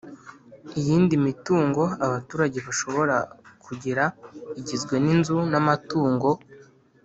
iyindi 0.79 1.13
mitungo 1.27 1.81
abaturage 2.05 2.57
bashobora 2.67 3.17
kugira 3.65 4.03
igizwe 4.59 4.95
n'inzu 5.03 5.37
n'amatungo. 5.51 6.29